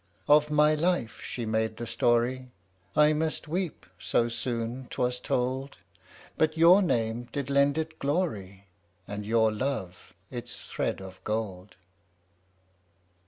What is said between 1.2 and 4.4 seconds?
she made the story: I must weep so